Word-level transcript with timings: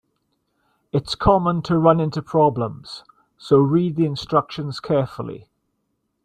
It's 0.91 1.13
common 1.13 1.61
to 1.61 1.77
run 1.77 1.99
into 1.99 2.23
problems, 2.23 3.03
so 3.37 3.59
read 3.59 3.97
the 3.97 4.07
instructions 4.07 4.79
carefully. 4.79 5.47